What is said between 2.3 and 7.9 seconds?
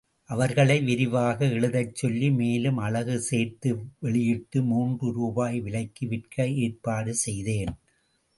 மேலும் அழகு சேர்த்து வெளியிட்டு மூன்று ரூபாய் விலைக்கு விற்க ஏற்பாடு செய்தேன்.